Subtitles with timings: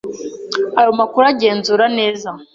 [0.79, 2.29] Aya makuru agenzura neza.